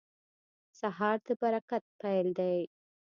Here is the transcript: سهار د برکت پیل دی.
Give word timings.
سهار 0.79 1.17
د 1.25 1.27
برکت 1.41 1.83
پیل 2.01 2.27
دی. 2.39 2.59